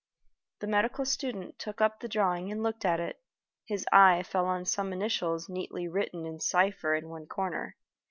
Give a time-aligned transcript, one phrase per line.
[0.61, 3.21] The medical student took up the drawing and looked at it.
[3.67, 7.75] His eye fell on some initials neatly written in cipher in one corner.